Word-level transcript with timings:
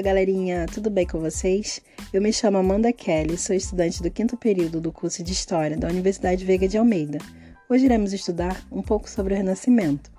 Olá, 0.00 0.06
galerinha, 0.06 0.64
tudo 0.72 0.88
bem 0.88 1.06
com 1.06 1.20
vocês? 1.20 1.82
Eu 2.10 2.22
me 2.22 2.32
chamo 2.32 2.56
Amanda 2.56 2.90
Kelly, 2.90 3.36
sou 3.36 3.54
estudante 3.54 4.02
do 4.02 4.10
quinto 4.10 4.34
período 4.34 4.80
do 4.80 4.90
curso 4.90 5.22
de 5.22 5.30
História 5.30 5.76
da 5.76 5.88
Universidade 5.88 6.42
Veiga 6.42 6.66
de 6.66 6.78
Almeida. 6.78 7.18
Hoje 7.68 7.84
iremos 7.84 8.14
estudar 8.14 8.64
um 8.72 8.80
pouco 8.80 9.10
sobre 9.10 9.34
o 9.34 9.36
Renascimento. 9.36 10.10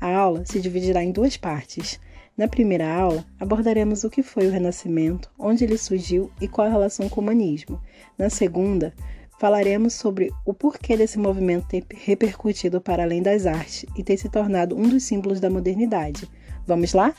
A 0.00 0.12
aula 0.12 0.44
se 0.44 0.58
dividirá 0.58 1.04
em 1.04 1.12
duas 1.12 1.36
partes. 1.36 2.00
Na 2.36 2.48
primeira 2.48 2.92
aula, 2.92 3.24
abordaremos 3.38 4.02
o 4.02 4.10
que 4.10 4.24
foi 4.24 4.48
o 4.48 4.50
Renascimento, 4.50 5.30
onde 5.38 5.62
ele 5.62 5.78
surgiu 5.78 6.32
e 6.40 6.48
qual 6.48 6.66
a 6.66 6.70
relação 6.70 7.08
com 7.08 7.20
o 7.20 7.22
humanismo. 7.22 7.80
Na 8.18 8.28
segunda, 8.28 8.92
falaremos 9.38 9.94
sobre 9.94 10.32
o 10.44 10.52
porquê 10.52 10.96
desse 10.96 11.16
movimento 11.16 11.68
ter 11.68 11.84
repercutido 11.94 12.80
para 12.80 13.04
além 13.04 13.22
das 13.22 13.46
artes 13.46 13.86
e 13.96 14.02
ter 14.02 14.16
se 14.16 14.28
tornado 14.28 14.76
um 14.76 14.88
dos 14.88 15.04
símbolos 15.04 15.38
da 15.38 15.48
modernidade. 15.48 16.28
Vamos 16.66 16.92
lá? 16.92 17.14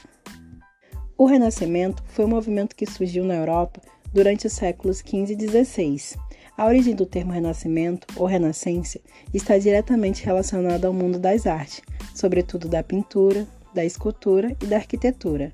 O 1.19 1.25
Renascimento 1.25 2.01
foi 2.07 2.23
um 2.23 2.29
movimento 2.29 2.73
que 2.73 2.85
surgiu 2.85 3.25
na 3.25 3.35
Europa 3.35 3.81
durante 4.13 4.47
os 4.47 4.53
séculos 4.53 4.99
XV 4.99 5.35
e 5.37 5.63
XVI. 5.65 6.17
A 6.57 6.65
origem 6.65 6.95
do 6.95 7.05
termo 7.05 7.33
Renascimento 7.33 8.07
ou 8.15 8.25
Renascença 8.25 9.01
está 9.33 9.57
diretamente 9.57 10.23
relacionada 10.23 10.87
ao 10.87 10.93
mundo 10.93 11.19
das 11.19 11.45
artes, 11.45 11.81
sobretudo 12.15 12.69
da 12.69 12.81
pintura, 12.81 13.45
da 13.75 13.83
escultura 13.83 14.55
e 14.63 14.65
da 14.65 14.77
arquitetura. 14.77 15.51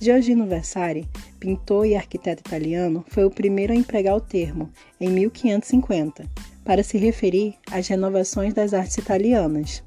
Giorgino 0.00 0.46
Vasari, 0.46 1.06
pintor 1.38 1.84
e 1.84 1.94
arquiteto 1.94 2.40
italiano, 2.40 3.04
foi 3.08 3.26
o 3.26 3.30
primeiro 3.30 3.74
a 3.74 3.76
empregar 3.76 4.16
o 4.16 4.20
termo, 4.20 4.70
em 4.98 5.10
1550, 5.10 6.24
para 6.64 6.82
se 6.82 6.96
referir 6.96 7.56
às 7.70 7.86
renovações 7.86 8.54
das 8.54 8.72
artes 8.72 8.96
italianas. 8.96 9.84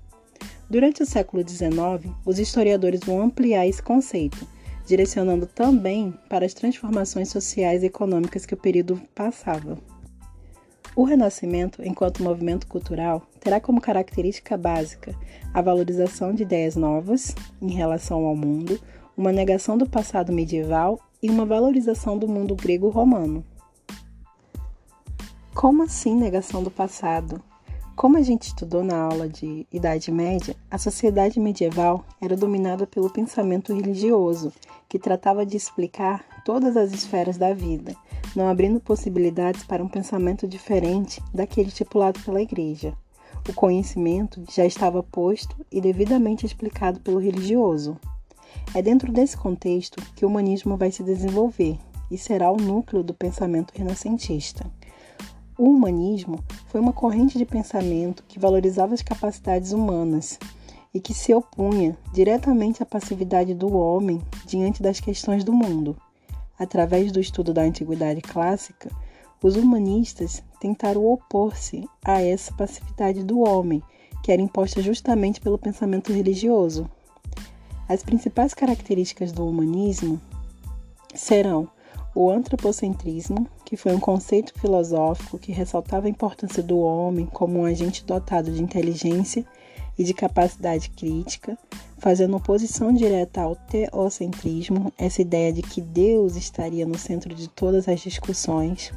Durante 0.70 1.01
o 1.01 1.05
século 1.05 1.41
XIX, 1.41 2.13
os 2.23 2.37
historiadores 2.37 2.99
vão 3.04 3.23
ampliar 3.23 3.67
esse 3.67 3.82
conceito, 3.82 4.54
direcionando 4.86 5.48
também 5.48 6.14
para 6.30 6.46
as 6.46 6.54
transformações 6.54 7.30
sociais 7.30 7.84
e 7.84 7.88
econômicas 7.88 8.46
que 8.46 8.54
o 8.54 8.58
período 8.58 9.02
passava. 9.14 9.78
O 10.96 11.04
Renascimento, 11.04 11.84
enquanto 11.84 12.24
movimento 12.24 12.68
cultural, 12.68 13.22
terá 13.40 13.60
como 13.60 13.82
característica 13.82 14.56
básica 14.56 15.13
a 15.54 15.62
valorização 15.62 16.34
de 16.34 16.44
ideias 16.44 16.76
novas 16.76 17.36
em 17.62 17.72
relação 17.74 18.26
ao 18.26 18.36
mundo, 18.36 18.80
uma 19.18 19.32
negação 19.32 19.78
do 19.78 19.90
passado 19.90 20.32
medieval 20.32 21.00
e 21.22 21.30
uma 21.30 21.46
valorização 21.46 22.18
do 22.18 22.28
mundo 22.28 22.56
grego-romano. 22.56 23.44
Como 25.54 25.84
assim 25.84 26.16
negação 26.16 26.63
do 26.63 26.72
passado? 26.72 27.41
Como 27.96 28.18
a 28.18 28.21
gente 28.21 28.48
estudou 28.48 28.84
na 28.84 28.98
aula 28.98 29.29
de 29.29 29.65
Idade 29.71 30.12
Média, 30.12 30.54
a 30.70 30.77
sociedade 30.77 31.40
medieval 31.40 32.04
era 32.21 32.35
dominada 32.35 32.85
pelo 32.85 33.10
pensamento 33.10 33.74
religioso, 33.74 34.51
que 34.90 34.99
tratava 34.99 35.46
de 35.46 35.55
explicar 35.55 36.26
todas 36.43 36.76
as 36.76 36.91
esferas 36.91 37.38
da 37.38 37.54
vida, 37.54 37.96
não 38.35 38.49
abrindo 38.49 38.82
possibilidades 38.82 39.63
para 39.63 39.82
um 39.82 39.88
pensamento 39.88 40.46
diferente 40.46 41.23
daquele 41.34 41.70
estipulado 41.70 42.20
pela 42.20 42.41
Igreja. 42.41 42.93
O 43.48 43.54
conhecimento 43.54 44.43
já 44.51 44.66
estava 44.66 45.01
posto 45.01 45.55
e 45.71 45.79
devidamente 45.79 46.46
explicado 46.46 46.99
pelo 46.99 47.18
religioso. 47.18 47.98
É 48.73 48.82
dentro 48.82 49.10
desse 49.10 49.38
contexto 49.38 50.04
que 50.16 50.26
o 50.26 50.27
humanismo 50.27 50.76
vai 50.76 50.91
se 50.91 51.01
desenvolver 51.01 51.79
e 52.12 52.18
será 52.18 52.51
o 52.51 52.57
núcleo 52.57 53.01
do 53.01 53.13
pensamento 53.13 53.71
renascentista. 53.73 54.70
O 55.57 55.70
humanismo 55.70 56.43
foi 56.76 56.81
uma 56.81 56.91
corrente 56.91 57.37
de 57.37 57.45
pensamento 57.45 58.26
que 58.27 58.37
valorizava 58.37 58.93
as 58.93 59.01
capacidades 59.01 59.71
humanas 59.71 60.37
e 60.93 60.99
que 60.99 61.13
se 61.13 61.34
opunha 61.34 61.98
diretamente 62.12 62.84
à 62.84 62.85
passividade 62.85 63.54
do 63.54 63.73
homem 63.77 64.22
diante 64.45 64.84
das 64.84 65.00
questões 65.00 65.45
do 65.45 65.53
mundo. 65.53 65.95
Através 66.59 67.13
do 67.13 67.19
estudo 67.22 67.53
da 67.53 67.61
antiguidade 67.61 68.19
clássica, 68.19 68.91
os 69.41 69.55
humanistas 69.55 70.44
tentaram 70.59 71.05
opor-se 71.05 71.88
a 72.03 72.22
essa 72.22 72.53
passividade 72.53 73.23
do 73.23 73.39
homem, 73.39 73.81
que 74.21 74.29
era 74.29 74.41
imposta 74.41 74.81
justamente 74.81 75.39
pelo 75.39 75.57
pensamento 75.57 76.11
religioso. 76.11 76.89
As 77.88 78.03
principais 78.03 78.53
características 78.53 79.31
do 79.31 79.47
humanismo 79.47 80.19
serão 81.13 81.69
o 82.15 82.29
antropocentrismo, 82.29 83.45
que 83.65 83.75
foi 83.75 83.93
um 83.93 83.99
conceito 83.99 84.57
filosófico 84.57 85.37
que 85.37 85.51
ressaltava 85.51 86.07
a 86.07 86.09
importância 86.09 86.63
do 86.63 86.79
homem 86.79 87.25
como 87.25 87.59
um 87.59 87.65
agente 87.65 88.05
dotado 88.05 88.49
de 88.49 88.63
inteligência 88.63 89.45
e 89.97 90.03
de 90.03 90.13
capacidade 90.13 90.89
crítica, 90.91 91.57
fazendo 91.97 92.37
oposição 92.37 92.93
direta 92.93 93.41
ao 93.41 93.55
teocentrismo, 93.55 94.93
essa 94.97 95.21
ideia 95.21 95.51
de 95.51 95.61
que 95.61 95.81
Deus 95.81 96.37
estaria 96.37 96.85
no 96.85 96.97
centro 96.97 97.35
de 97.35 97.49
todas 97.49 97.87
as 97.89 97.99
discussões. 97.99 98.93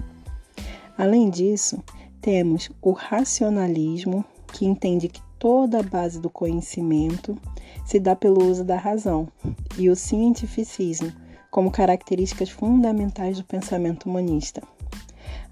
Além 0.97 1.29
disso, 1.29 1.83
temos 2.21 2.71
o 2.81 2.93
racionalismo, 2.93 4.25
que 4.53 4.65
entende 4.65 5.09
que 5.09 5.23
toda 5.39 5.81
a 5.81 5.83
base 5.83 6.21
do 6.21 6.31
conhecimento 6.31 7.37
se 7.85 7.99
dá 7.99 8.17
pelo 8.17 8.45
uso 8.45 8.65
da 8.65 8.77
razão, 8.77 9.29
e 9.77 9.89
o 9.89 9.97
cientificismo, 9.97 11.13
como 11.51 11.71
características 11.71 12.51
fundamentais 12.51 13.39
do 13.39 13.45
pensamento 13.45 14.09
humanista. 14.09 14.63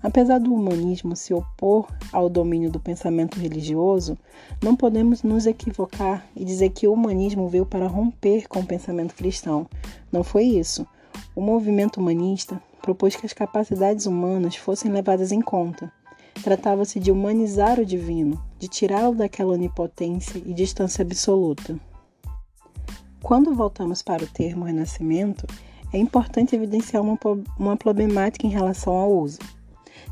Apesar 0.02 0.38
do 0.38 0.54
humanismo 0.54 1.16
se 1.16 1.32
opor 1.34 1.88
ao 2.12 2.28
domínio 2.28 2.70
do 2.70 2.78
pensamento 2.78 3.40
religioso, 3.40 4.16
não 4.62 4.76
podemos 4.76 5.22
nos 5.22 5.46
equivocar 5.46 6.24
e 6.36 6.44
dizer 6.44 6.70
que 6.70 6.86
o 6.86 6.92
humanismo 6.92 7.48
veio 7.48 7.66
para 7.66 7.86
romper 7.86 8.46
com 8.46 8.60
o 8.60 8.66
pensamento 8.66 9.14
cristão. 9.14 9.66
Não 10.12 10.22
foi 10.22 10.44
isso. 10.44 10.86
O 11.34 11.40
movimento 11.40 11.98
humanista 11.98 12.60
propôs 12.82 13.16
que 13.16 13.26
as 13.26 13.32
capacidades 13.32 14.06
humanas 14.06 14.54
fossem 14.54 14.92
levadas 14.92 15.32
em 15.32 15.40
conta. 15.40 15.92
Tratava-se 16.42 17.00
de 17.00 17.10
humanizar 17.10 17.80
o 17.80 17.84
divino, 17.84 18.40
de 18.58 18.68
tirá-lo 18.68 19.14
daquela 19.14 19.54
onipotência 19.54 20.40
e 20.44 20.52
distância 20.52 21.02
absoluta. 21.02 21.76
Quando 23.22 23.54
voltamos 23.54 24.02
para 24.02 24.22
o 24.22 24.28
termo 24.28 24.66
renascimento, 24.66 25.46
é 25.96 25.98
importante 25.98 26.54
evidenciar 26.54 27.02
uma, 27.02 27.18
uma 27.58 27.74
problemática 27.74 28.46
em 28.46 28.50
relação 28.50 28.92
ao 28.92 29.10
uso. 29.10 29.38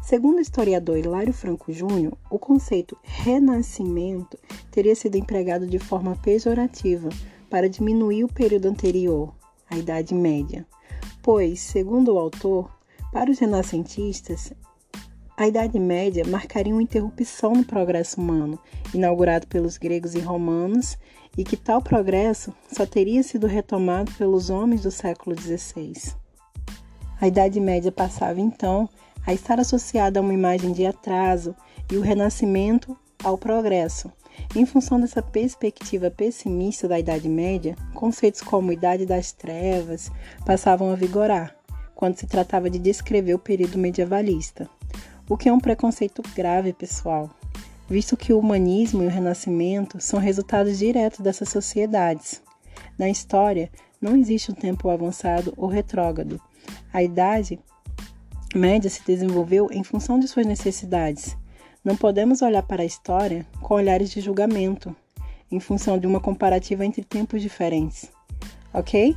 Segundo 0.02 0.38
o 0.38 0.40
historiador 0.40 0.96
Hilário 0.96 1.32
Franco 1.32 1.70
Júnior, 1.74 2.16
o 2.30 2.38
conceito 2.38 2.96
renascimento 3.02 4.38
teria 4.70 4.94
sido 4.94 5.16
empregado 5.16 5.66
de 5.66 5.78
forma 5.78 6.16
pejorativa 6.16 7.10
para 7.50 7.68
diminuir 7.68 8.24
o 8.24 8.32
período 8.32 8.66
anterior, 8.66 9.34
a 9.68 9.76
Idade 9.76 10.14
Média, 10.14 10.66
pois, 11.22 11.60
segundo 11.60 12.14
o 12.14 12.18
autor, 12.18 12.70
para 13.12 13.30
os 13.30 13.38
renascentistas, 13.38 14.54
a 15.36 15.48
Idade 15.48 15.80
Média 15.80 16.24
marcaria 16.24 16.72
uma 16.72 16.82
interrupção 16.82 17.54
no 17.54 17.64
progresso 17.64 18.20
humano, 18.20 18.56
inaugurado 18.94 19.48
pelos 19.48 19.76
gregos 19.76 20.14
e 20.14 20.20
romanos, 20.20 20.96
e 21.36 21.42
que 21.42 21.56
tal 21.56 21.82
progresso 21.82 22.54
só 22.70 22.86
teria 22.86 23.20
sido 23.20 23.48
retomado 23.48 24.12
pelos 24.12 24.48
homens 24.48 24.82
do 24.82 24.92
século 24.92 25.36
XVI. 25.36 26.14
A 27.20 27.26
Idade 27.26 27.58
Média 27.58 27.90
passava 27.90 28.40
então 28.40 28.88
a 29.26 29.34
estar 29.34 29.58
associada 29.58 30.20
a 30.20 30.22
uma 30.22 30.32
imagem 30.32 30.70
de 30.70 30.86
atraso 30.86 31.56
e 31.90 31.96
o 31.96 32.00
Renascimento 32.00 32.96
ao 33.24 33.36
progresso. 33.36 34.12
Em 34.54 34.64
função 34.64 35.00
dessa 35.00 35.20
perspectiva 35.20 36.12
pessimista 36.12 36.86
da 36.86 36.98
Idade 36.98 37.28
Média, 37.28 37.76
conceitos 37.92 38.40
como 38.40 38.72
Idade 38.72 39.04
das 39.04 39.32
Trevas 39.32 40.12
passavam 40.46 40.92
a 40.92 40.94
vigorar, 40.94 41.56
quando 41.92 42.18
se 42.18 42.26
tratava 42.28 42.70
de 42.70 42.78
descrever 42.78 43.34
o 43.34 43.38
período 43.38 43.78
medievalista 43.78 44.70
o 45.28 45.36
que 45.36 45.48
é 45.48 45.52
um 45.52 45.60
preconceito 45.60 46.22
grave, 46.34 46.72
pessoal, 46.72 47.30
visto 47.88 48.16
que 48.16 48.32
o 48.32 48.38
humanismo 48.38 49.02
e 49.02 49.06
o 49.06 49.10
renascimento 49.10 50.00
são 50.00 50.20
resultados 50.20 50.78
diretos 50.78 51.20
dessas 51.20 51.48
sociedades. 51.48 52.42
Na 52.98 53.08
história, 53.08 53.70
não 54.00 54.16
existe 54.16 54.52
um 54.52 54.54
tempo 54.54 54.90
avançado 54.90 55.54
ou 55.56 55.68
retrógrado. 55.68 56.40
A 56.92 57.02
idade 57.02 57.58
média 58.54 58.88
se 58.88 59.04
desenvolveu 59.04 59.68
em 59.72 59.82
função 59.82 60.18
de 60.18 60.28
suas 60.28 60.46
necessidades. 60.46 61.36
Não 61.84 61.96
podemos 61.96 62.40
olhar 62.40 62.62
para 62.62 62.82
a 62.82 62.86
história 62.86 63.46
com 63.60 63.74
olhares 63.74 64.10
de 64.10 64.20
julgamento, 64.20 64.94
em 65.50 65.60
função 65.60 65.98
de 65.98 66.06
uma 66.06 66.20
comparativa 66.20 66.84
entre 66.84 67.02
tempos 67.02 67.42
diferentes. 67.42 68.10
Ok? 68.72 69.16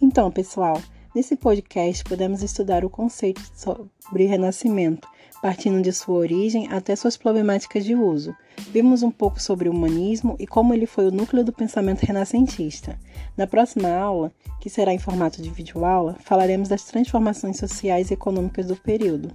Então, 0.00 0.30
pessoal, 0.30 0.80
Nesse 1.16 1.34
podcast, 1.34 2.04
podemos 2.04 2.42
estudar 2.42 2.84
o 2.84 2.90
conceito 2.90 3.40
sobre 3.54 4.26
renascimento, 4.26 5.08
partindo 5.40 5.80
de 5.80 5.90
sua 5.90 6.14
origem 6.14 6.70
até 6.70 6.94
suas 6.94 7.16
problemáticas 7.16 7.86
de 7.86 7.94
uso. 7.94 8.36
Vimos 8.70 9.02
um 9.02 9.10
pouco 9.10 9.40
sobre 9.40 9.66
o 9.66 9.72
humanismo 9.72 10.36
e 10.38 10.46
como 10.46 10.74
ele 10.74 10.84
foi 10.84 11.06
o 11.06 11.10
núcleo 11.10 11.42
do 11.42 11.54
pensamento 11.54 12.02
renascentista. 12.02 12.98
Na 13.34 13.46
próxima 13.46 13.88
aula, 13.88 14.30
que 14.60 14.68
será 14.68 14.92
em 14.92 14.98
formato 14.98 15.40
de 15.40 15.48
videoaula, 15.48 16.18
falaremos 16.20 16.68
das 16.68 16.84
transformações 16.84 17.56
sociais 17.56 18.10
e 18.10 18.12
econômicas 18.12 18.66
do 18.66 18.76
período. 18.76 19.34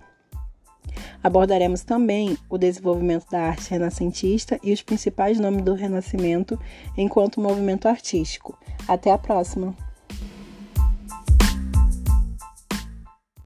Abordaremos 1.23 1.81
também 1.81 2.37
o 2.47 2.59
desenvolvimento 2.59 3.27
da 3.31 3.41
arte 3.41 3.71
renascentista 3.71 4.59
e 4.61 4.71
os 4.71 4.83
principais 4.83 5.39
nomes 5.39 5.63
do 5.63 5.73
Renascimento 5.73 6.59
enquanto 6.95 7.41
movimento 7.41 7.87
artístico. 7.87 8.55
Até 8.87 9.11
a 9.11 9.17
próxima! 9.17 9.75